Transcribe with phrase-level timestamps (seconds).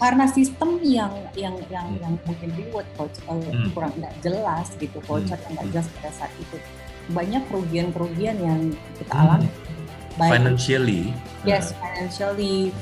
[0.00, 2.00] karena sistem yang yang yang hmm.
[2.00, 3.68] yang mungkin reward coach uh, hmm.
[3.76, 5.44] kurang nggak jelas gitu voucher hmm.
[5.44, 6.56] yang nggak jelas pada saat itu
[7.12, 8.60] banyak kerugian-kerugian yang
[8.96, 9.22] kita hmm.
[9.28, 9.48] alami
[10.18, 11.02] Baik, financially
[11.44, 12.72] yes financially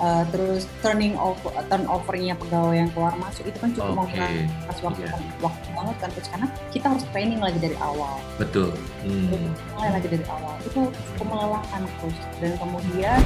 [0.00, 4.44] uh, terus turning over turnovernya pegawai yang keluar masuk itu kan cukup okay.
[4.68, 5.20] pas waktu yeah.
[5.40, 9.48] waktu banget kan coach karena kita harus training lagi dari awal betul hmm.
[9.76, 13.20] mulai lagi dari awal itu cukup melelahkan coach dan kemudian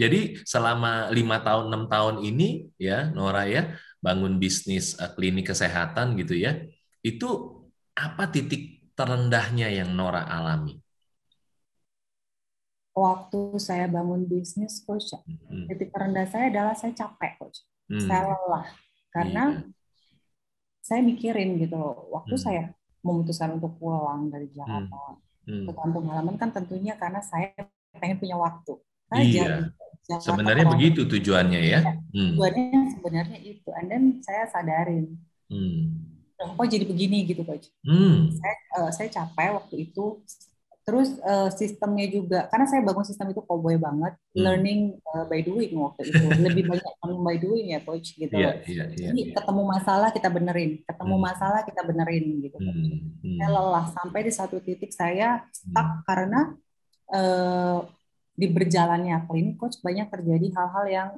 [0.00, 6.16] Jadi selama lima tahun enam tahun ini ya Nora ya bangun bisnis uh, klinik kesehatan
[6.16, 6.56] gitu ya
[7.04, 7.28] itu
[7.92, 10.80] apa titik terendahnya yang Nora alami?
[12.96, 15.68] Waktu saya bangun bisnis coach hmm.
[15.68, 17.60] titik terendah saya adalah saya capek coach
[17.92, 18.08] hmm.
[18.08, 18.66] saya lelah
[19.10, 19.60] karena iya.
[20.80, 21.76] saya mikirin gitu
[22.08, 22.44] waktu hmm.
[22.44, 22.62] saya
[23.04, 25.48] memutuskan untuk pulang dari Jakarta hmm.
[25.48, 25.64] Hmm.
[25.68, 27.52] ke kampung halaman kan tentunya karena saya
[27.96, 28.78] pengen punya waktu
[29.10, 29.56] saja iya.
[30.06, 31.80] Gitu Sebenarnya apa begitu tujuannya ya.
[31.84, 32.34] ya hmm.
[32.34, 33.68] Tujuannya sebenarnya itu.
[33.76, 35.18] And then saya sadarin.
[35.50, 36.10] Hmm.
[36.40, 37.68] Kok jadi begini gitu coach.
[37.84, 38.32] Hmm.
[38.32, 40.24] Saya, uh, saya capek waktu itu.
[40.80, 44.42] Terus uh, sistemnya juga, karena saya bangun sistem itu cowboy banget, hmm.
[44.42, 44.80] learning
[45.12, 46.24] uh, by doing waktu itu.
[46.48, 48.32] Lebih banyak learning by doing ya coach gitu.
[48.32, 49.34] Yeah, yeah, yeah, Jadi yeah.
[49.36, 51.26] ketemu masalah kita benerin, ketemu hmm.
[51.30, 52.56] masalah kita benerin gitu.
[52.58, 53.12] Hmm.
[53.22, 53.38] Hmm.
[53.38, 56.02] Saya lelah sampai di satu titik saya stuck hmm.
[56.08, 56.40] karena
[57.12, 57.78] uh,
[58.40, 61.08] di berjalannya klinik coach banyak terjadi hal-hal yang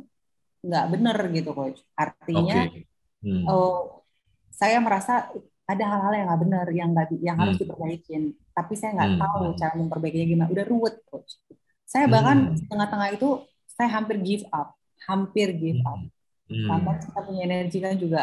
[0.62, 2.83] nggak benar gitu coach artinya okay.
[3.23, 3.47] hmm.
[3.47, 4.03] oh,
[4.51, 5.31] saya merasa
[5.67, 7.62] ada hal-hal yang nggak benar yang nggak yang harus hmm.
[7.62, 9.20] diperbaikin tapi saya nggak hmm.
[9.23, 9.56] tahu hmm.
[9.59, 11.39] cara memperbaikinya gimana udah ruwet coach
[11.87, 12.67] saya bahkan hmm.
[12.67, 13.28] tengah-tengah itu
[13.70, 14.75] saya hampir give up
[15.06, 16.03] hampir give up
[16.50, 16.67] hmm.
[16.67, 18.23] sometimes kita punya energi kan juga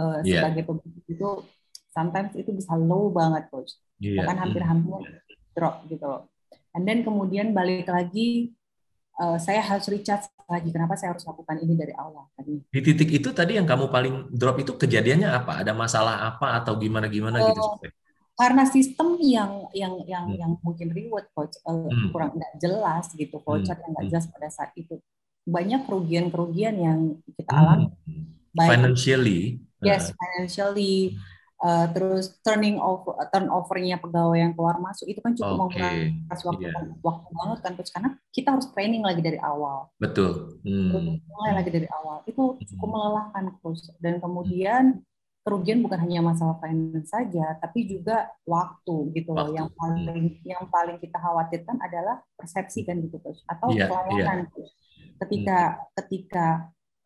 [0.00, 0.40] uh, yeah.
[0.40, 1.30] sebagai pembeli itu
[1.92, 4.24] sometimes itu bisa low banget coach yeah.
[4.24, 5.20] bahkan hampir-hampir
[5.52, 6.24] drop gitu loh
[6.76, 8.52] And then kemudian balik lagi,
[9.18, 10.72] uh, saya harus recharge lagi.
[10.72, 12.60] Kenapa saya harus lakukan ini dari awal tadi?
[12.68, 15.60] Di titik itu tadi yang kamu paling drop itu kejadiannya apa?
[15.64, 17.62] Ada masalah apa atau gimana gimana uh, gitu?
[18.38, 20.38] Karena sistem yang yang yang hmm.
[20.38, 22.14] yang mungkin reward coach uh, hmm.
[22.14, 23.82] kurang nggak jelas gitu, voucher hmm.
[23.82, 24.12] yang nggak hmm.
[24.14, 24.96] jelas pada saat itu.
[25.48, 26.98] Banyak kerugian-kerugian yang
[27.34, 27.60] kita hmm.
[27.60, 27.88] alami.
[28.54, 29.40] Baik, financially.
[29.78, 31.14] Yes, financially.
[31.14, 35.78] Hmm uh, terus turning over turnovernya pegawai yang keluar masuk itu kan cukup okay.
[35.80, 36.84] menguras waktu yeah.
[37.02, 41.22] waktu banget kan terus karena kita harus training lagi dari awal betul hmm.
[41.26, 42.42] mulai lagi dari awal itu
[42.74, 42.94] cukup hmm.
[42.94, 44.84] melelahkan terus dan kemudian
[45.48, 50.44] kerugian bukan hanya masalah finance saja tapi juga waktu gitu loh yang paling hmm.
[50.44, 54.68] yang paling kita khawatirkan adalah persepsi kan gitu terus atau yeah, pelayanan yeah.
[55.24, 55.78] ketika hmm.
[55.96, 56.46] ketika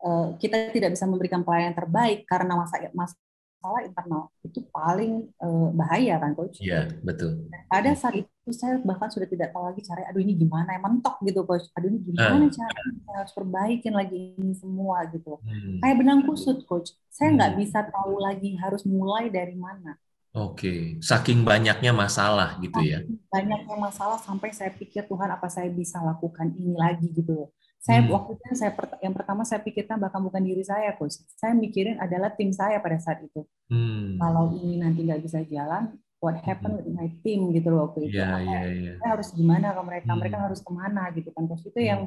[0.03, 3.15] uh, kita tidak bisa memberikan pelayanan terbaik karena masa masa
[3.63, 6.59] masalah internal itu paling uh, bahaya kan coach.
[6.59, 7.47] Iya betul.
[7.71, 11.15] pada saat itu saya bahkan sudah tidak tahu lagi cara aduh ini gimana ya mentok
[11.23, 11.71] gitu coach.
[11.79, 12.51] Aduh ini gimana uh.
[12.51, 15.39] cara saya harus perbaikin lagi ini semua gitu.
[15.39, 15.79] Hmm.
[15.79, 16.91] Kayak benang kusut coach.
[17.07, 17.59] Saya nggak hmm.
[17.63, 19.95] bisa tahu lagi harus mulai dari mana.
[20.33, 20.79] Oke, okay.
[20.97, 23.05] saking banyaknya masalah gitu ya.
[23.29, 27.53] Banyaknya masalah sampai saya pikir Tuhan apa saya bisa lakukan ini lagi gitu
[27.83, 28.15] saya hmm.
[28.15, 28.71] waktu itu saya
[29.03, 32.95] yang pertama saya pikirkan bahkan bukan diri saya coach saya mikirin adalah tim saya pada
[32.95, 34.23] saat itu hmm.
[34.23, 35.91] kalau ini nanti nggak bisa jalan
[36.23, 38.95] what happened with my team gitu loh waktu itu yeah, yeah, yeah.
[39.03, 40.19] saya harus gimana ke mereka hmm.
[40.23, 41.89] mereka harus ke mana gitu kan coach itu hmm.
[41.91, 42.01] yang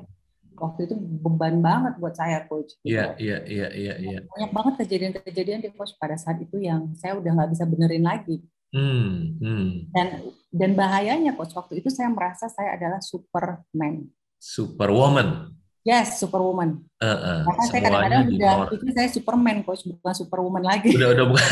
[0.56, 5.60] waktu itu beban banget buat saya coach iya iya iya iya iya banyak banget kejadian-kejadian
[5.60, 8.40] di coach pada saat itu yang saya udah nggak bisa benerin lagi
[8.72, 9.44] hmm.
[9.44, 9.68] Hmm.
[9.92, 14.08] dan dan bahayanya coach waktu itu saya merasa saya adalah superman
[14.40, 15.55] superwoman
[15.86, 16.82] Yes, Superwoman.
[16.98, 20.90] Uh, uh, Karena saya kadang-kadang udah itu saya Superman, coach, bukan Superwoman lagi.
[20.98, 21.46] Udah, udah bukan.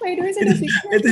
[0.00, 0.56] By the way, saya
[0.96, 1.08] itu,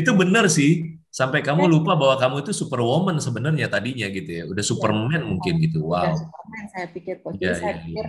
[0.00, 0.96] itu benar sih.
[1.12, 4.44] Sampai kamu lupa bahwa kamu itu Superwoman sebenarnya tadinya gitu ya.
[4.48, 5.92] Udah Superman ya, mungkin gitu.
[5.92, 6.08] Wow.
[6.16, 7.36] Superman saya pikir, coach.
[7.36, 8.06] Ya, saya ya, pikir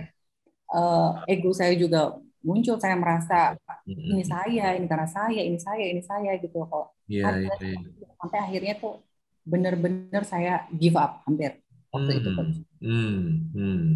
[0.72, 2.80] uh, ego saya juga muncul.
[2.80, 6.96] Saya merasa ini saya, ini karena saya, ini saya, ini saya gitu kok.
[7.12, 7.78] Iya, iya, iya.
[8.16, 9.04] Sampai akhirnya tuh
[9.42, 11.58] benar-benar saya give up hampir
[11.92, 12.20] waktu hmm.
[12.20, 12.56] itu coach.
[12.82, 13.22] Hmm.
[13.52, 13.86] Hmm.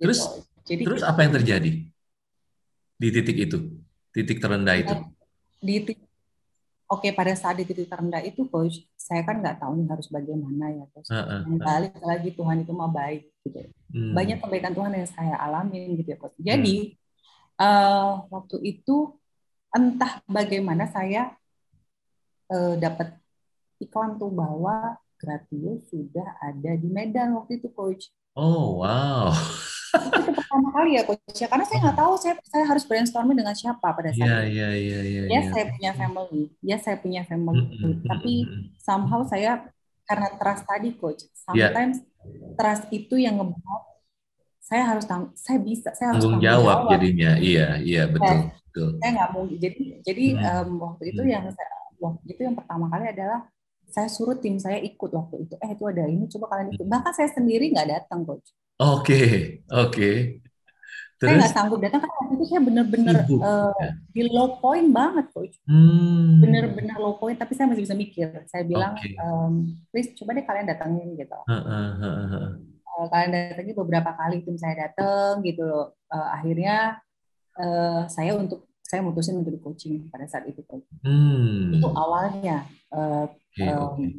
[0.00, 0.48] Terus gitu.
[0.70, 1.70] Jadi, terus apa yang terjadi
[3.00, 3.58] di titik itu,
[4.12, 4.94] titik terendah itu?
[5.58, 5.98] Di titik,
[6.86, 10.70] oke pada saat di titik terendah itu coach, saya kan nggak tahu nih harus bagaimana
[10.70, 11.08] ya coach.
[11.10, 11.80] Uh, uh, uh.
[12.06, 13.66] lagi Tuhan itu mau baik gitu.
[13.90, 14.14] Hmm.
[14.14, 16.36] Banyak kebaikan Tuhan yang saya alamin gitu ya coach.
[16.38, 17.62] Jadi hmm.
[17.62, 19.16] uh, waktu itu
[19.70, 21.34] entah bagaimana saya
[22.50, 23.16] uh, dapat
[23.80, 28.08] iklan tuh bahwa Gratio sudah ada di Medan waktu itu coach.
[28.32, 29.34] Oh wow.
[29.90, 33.52] itu pertama kali ya coach ya karena saya nggak tahu saya saya harus brainstorming dengan
[33.58, 34.54] siapa pada saat yeah, itu.
[34.54, 35.22] Iya iya iya.
[35.28, 37.94] Ya saya punya family, ya saya punya family, mm -hmm.
[38.06, 38.32] tapi
[38.78, 39.66] somehow saya
[40.06, 42.54] karena trust tadi coach, sometimes yeah.
[42.54, 43.82] trust itu yang ngebuat
[44.70, 48.42] saya harus tang saya bisa saya harus tanggung jawab, jawab jadinya iya iya betul saya,
[48.54, 50.46] betul saya nggak mau jadi jadi hmm.
[50.46, 51.32] um, waktu itu hmm.
[51.34, 53.40] yang saya waktu itu yang pertama kali adalah
[53.90, 57.12] saya suruh tim saya ikut waktu itu eh itu ada ini coba kalian ikut bahkan
[57.14, 59.62] saya sendiri nggak datang coach oke okay.
[59.68, 60.16] oke okay.
[61.20, 61.36] Terus?
[61.36, 63.76] Saya nggak sanggup datang karena waktu itu saya bener-bener uh,
[64.08, 65.52] di low point banget coach.
[65.68, 66.40] Hmm.
[66.40, 68.32] Bener-bener low point tapi saya masih bisa mikir.
[68.48, 69.20] Saya bilang, okay.
[69.20, 71.36] um, please coba deh kalian datangin gitu.
[71.44, 72.48] Uh, uh, uh, uh.
[72.56, 76.00] Uh, kalian datangin beberapa kali tim saya datang gitu loh.
[76.08, 77.04] Uh, akhirnya
[77.60, 80.66] uh, saya untuk saya mutusin untuk di coaching pada saat itu.
[81.06, 81.70] Hmm.
[81.70, 84.10] Itu awalnya uh, okay, um, okay.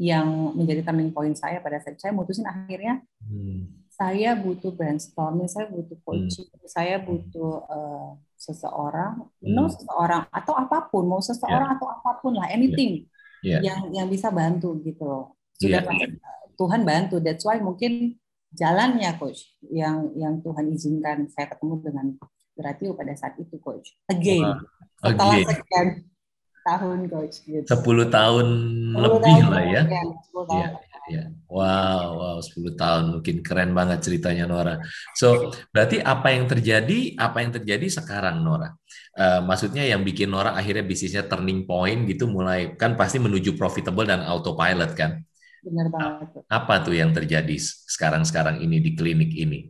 [0.00, 3.84] yang menjadi turning point saya pada saat saya mutusin akhirnya hmm.
[3.92, 6.06] saya butuh brainstorming, saya butuh hmm.
[6.08, 6.64] coaching, hmm.
[6.64, 9.52] saya butuh uh, seseorang, hmm.
[9.52, 11.76] no seseorang atau apa pun, mau seseorang yeah.
[11.76, 13.04] atau apa pun lah, anything
[13.44, 13.60] yeah.
[13.60, 13.76] Yeah.
[13.76, 15.36] yang yang bisa bantu gitu loh.
[15.60, 16.08] Sudah yeah.
[16.56, 18.16] Tuhan bantu, that's why mungkin
[18.56, 22.06] jalannya coach yang yang Tuhan izinkan saya ketemu dengan
[22.60, 24.60] berarti pada saat itu coach again wow.
[25.00, 25.48] setelah again.
[25.48, 25.88] sekian
[26.64, 27.64] tahun coach gitu.
[27.64, 28.46] 10 tahun
[28.94, 29.82] 10 lebih tahun lah ya.
[29.88, 30.02] Ya,
[30.52, 30.68] ya,
[31.08, 31.24] ya.
[31.48, 34.78] Wow, wow 10 tahun mungkin keren banget ceritanya Nora.
[35.16, 38.76] So, berarti apa yang terjadi apa yang terjadi sekarang Nora?
[39.16, 44.06] Uh, maksudnya yang bikin Nora akhirnya bisnisnya turning point gitu mulai kan pasti menuju profitable
[44.06, 45.20] dan autopilot kan?
[45.60, 46.44] Benar banget.
[46.48, 47.56] Apa tuh yang terjadi
[47.88, 49.68] sekarang-sekarang ini di klinik ini?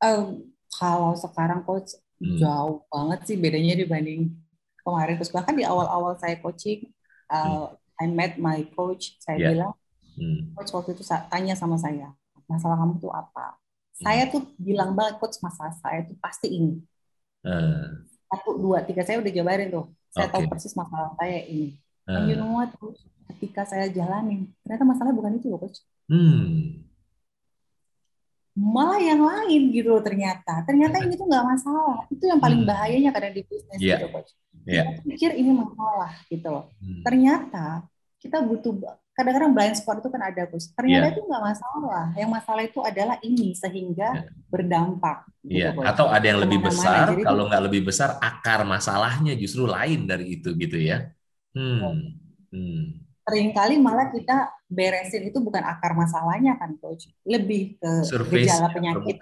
[0.00, 0.49] Um,
[0.80, 2.40] kalau sekarang coach hmm.
[2.40, 4.32] jauh banget sih bedanya dibanding
[4.80, 6.88] kemarin terus bahkan di awal-awal saya coaching
[7.28, 8.00] uh, hmm.
[8.00, 9.52] I met my coach saya yeah.
[9.52, 9.72] bilang
[10.16, 10.56] hmm.
[10.56, 12.16] coach waktu itu tanya sama saya
[12.48, 14.04] masalah kamu tuh apa hmm.
[14.08, 16.80] saya tuh bilang banget coach masalah saya tuh pasti ini
[17.44, 18.00] uh.
[18.32, 20.40] satu dua tiga saya udah jabarin tuh saya okay.
[20.40, 21.76] tahu persis masalah saya ini
[22.08, 22.16] uh.
[22.16, 23.04] and you know what coach
[23.36, 26.79] ketika saya jalanin ternyata masalahnya bukan itu loh coach hmm
[28.60, 30.60] malah yang lain gitu loh ternyata.
[30.68, 32.04] Ternyata ini tuh nggak masalah.
[32.12, 32.68] Itu yang paling hmm.
[32.68, 33.96] bahayanya kadang di bisnis yeah.
[33.96, 34.30] gitu coach.
[34.68, 34.84] Yeah.
[35.00, 36.64] Kita pikir ini masalah gitu loh.
[36.76, 37.00] Hmm.
[37.00, 37.66] Ternyata
[38.20, 38.76] kita butuh
[39.16, 40.68] kadang-kadang blind spot itu kan ada coach.
[40.76, 41.12] Ternyata yeah.
[41.16, 42.04] itu nggak masalah.
[42.12, 44.28] Yang masalah itu adalah ini sehingga yeah.
[44.52, 45.18] berdampak.
[45.40, 45.72] Gitu, yeah.
[45.88, 47.16] Atau ada yang lebih besar.
[47.16, 51.08] Jadi, kalau nggak lebih besar akar masalahnya justru lain dari itu gitu ya.
[51.56, 52.12] Hmm.
[52.52, 57.06] Hmm sering kali malah kita beresin itu bukan akar masalahnya kan coach.
[57.22, 59.16] Lebih ke Surface gejala penyakit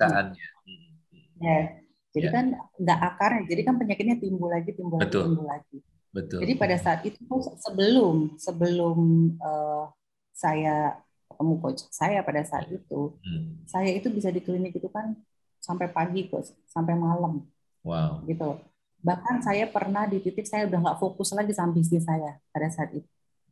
[1.39, 1.61] ya.
[2.09, 2.33] Jadi ya.
[2.33, 2.47] kan
[2.81, 5.29] nggak akarnya jadi kan penyakitnya timbul lagi timbul Betul.
[5.29, 5.79] lagi timbul lagi.
[6.09, 6.41] Betul.
[6.41, 7.21] jadi pada saat itu
[7.61, 8.99] sebelum sebelum
[9.45, 9.93] uh,
[10.33, 10.97] saya
[11.29, 13.69] ketemu coach saya pada saat itu hmm.
[13.69, 15.13] saya itu bisa di klinik itu kan
[15.61, 16.49] sampai pagi coach.
[16.65, 17.45] Sampai malam.
[17.85, 18.25] Wow.
[18.25, 18.57] Gitu.
[19.05, 22.91] Bahkan saya pernah di titik saya udah nggak fokus lagi sama bisnis saya pada saat
[22.97, 23.07] itu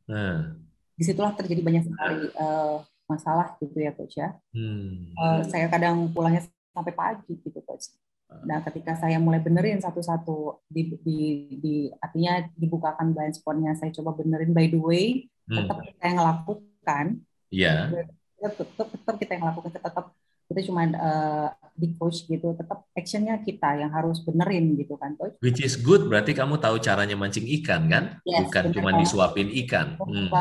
[0.08, 0.56] Nah.
[0.96, 4.34] Di situlah terjadi banyak sekali uh, masalah gitu ya coach ya.
[4.50, 5.12] Hmm.
[5.14, 7.92] Uh, saya kadang pulangnya sampai pagi gitu coach.
[8.26, 11.18] Nah, ketika saya mulai benerin satu-satu di, di,
[11.62, 15.54] di artinya dibukakan blind spotnya, saya coba benerin by the way, hmm.
[15.62, 17.06] tetap kita yang ngelakukan.
[17.54, 17.74] Iya.
[17.94, 18.06] Yeah.
[18.36, 20.06] Tetap, tetap, tetap kita yang ngelakukan, tetap
[20.46, 25.37] kita cuma uh, di coach gitu tetap actionnya kita yang harus benerin gitu kan coach.
[25.44, 28.04] Which is good berarti kamu tahu caranya mancing ikan kan?
[28.25, 30.00] Yes, bukan cuma disuapin ikan.
[30.00, 30.32] Hmm.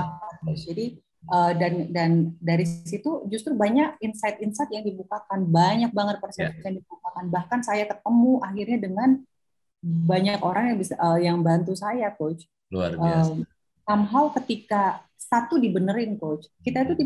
[0.56, 0.96] jadi
[1.27, 5.44] uh, dan dan dari situ justru banyak insight-insight yang dibukakan.
[5.50, 6.65] Banyak banget persepsi yeah.
[6.72, 7.25] yang dibukakan.
[7.27, 9.10] Bahkan saya ketemu akhirnya dengan
[9.86, 12.48] banyak orang yang bisa uh, yang bantu saya coach.
[12.74, 13.34] Luar biasa.
[13.36, 13.46] um,
[13.86, 17.06] somehow ketika satu dibenerin coach kita itu di,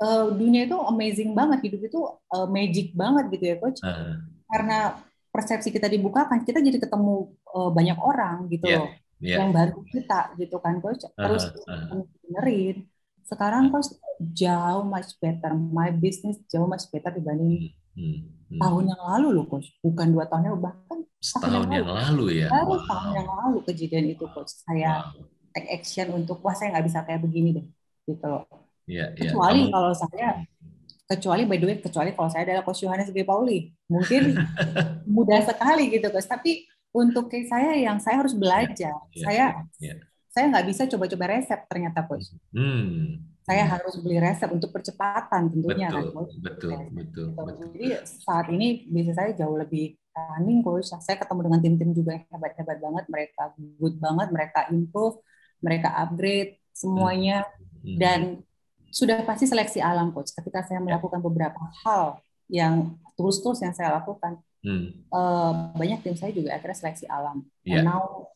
[0.00, 2.00] uh, dunia itu amazing banget hidup itu
[2.32, 4.16] uh, magic banget gitu ya coach uh.
[4.50, 4.98] karena
[5.30, 8.88] persepsi kita dibukakan kita jadi ketemu uh, banyak orang gitu yeah.
[9.20, 9.44] Yeah.
[9.44, 12.04] yang bantu kita gitu kan coach terus uh, uh.
[12.24, 12.88] benerin
[13.30, 18.00] sekarang coach jauh much better my business jauh much better dibanding hmm.
[18.00, 18.18] Hmm.
[18.50, 18.60] Hmm.
[18.60, 22.48] tahun yang lalu loh coach bukan dua tahun yang bahkan setahun yang, yang lalu, ya
[22.48, 22.88] baru wow.
[22.88, 25.22] tahun yang lalu kejadian itu coach saya wow.
[25.52, 27.66] take action untuk wah saya nggak bisa kayak begini deh
[28.08, 28.48] gitu loh
[28.90, 29.70] Ya, kecuali ya.
[29.70, 30.28] kalau saya
[31.10, 33.22] kecuali by the way kecuali kalau saya adalah coach Yohanes G.
[33.26, 34.34] Pauli mungkin
[35.14, 39.46] mudah sekali gitu guys tapi untuk kayak saya yang saya harus belajar ya, saya
[39.82, 39.94] ya.
[40.30, 43.26] saya nggak bisa coba-coba resep ternyata coach hmm.
[43.42, 47.22] saya harus beli resep untuk percepatan tentunya betul, kan coach betul betul, gitu.
[47.34, 52.10] betul jadi saat ini bisa saya jauh lebih running coach saya ketemu dengan tim-tim juga
[52.18, 53.42] yang hebat-hebat banget mereka
[53.78, 55.18] good banget mereka improve
[55.58, 57.58] mereka upgrade semuanya hmm.
[57.82, 57.98] Hmm.
[57.98, 58.20] dan
[58.90, 60.84] sudah pasti seleksi alam coach ketika saya ya.
[60.84, 62.18] melakukan beberapa hal
[62.50, 65.06] yang tools-tools yang saya lakukan hmm.
[65.14, 67.80] uh, banyak tim saya juga akhirnya seleksi alam yeah.
[67.80, 68.26] and now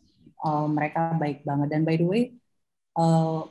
[0.47, 2.23] uh, mereka baik banget dan by the way
[2.95, 3.43] uh,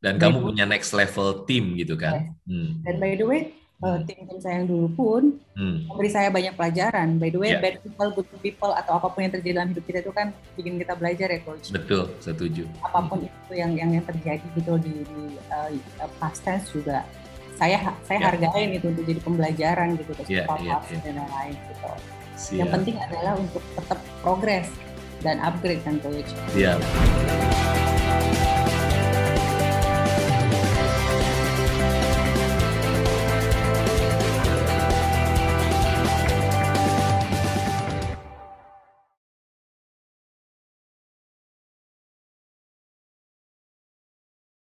[0.00, 2.48] dan kamu punya next level team gitu kan yes.
[2.48, 2.70] hmm.
[2.84, 3.40] dan by the way
[3.80, 5.22] uh, tim-tim saya yang dulu pun
[5.56, 5.88] hmm.
[5.88, 7.16] memberi saya banyak pelajaran.
[7.16, 7.62] By the way, yeah.
[7.62, 10.76] bad people, good people atau apa pun yang terjadi dalam hidup kita itu kan bikin
[10.80, 11.72] kita belajar ya, coach.
[11.72, 12.64] Betul, setuju.
[12.84, 13.28] Apa pun hmm.
[13.28, 15.72] itu yang yang yang terjadi gitu di, di uh,
[16.20, 17.04] past tense juga
[17.60, 17.76] saya
[18.08, 18.28] saya yeah.
[18.32, 21.00] hargain itu untuk jadi pembelajaran gitu untuk yeah, yeah, yeah.
[21.04, 21.90] dan lain-lain gitu.
[22.40, 22.56] Siap.
[22.56, 24.68] Yang penting adalah untuk tetap progres
[25.20, 26.32] dan upgrade kan coach.
[26.56, 26.80] Iya.
[26.80, 28.49] Yeah.